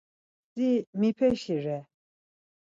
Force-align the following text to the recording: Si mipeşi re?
Si 0.53 0.69
mipeşi 0.99 1.57
re? 1.63 1.77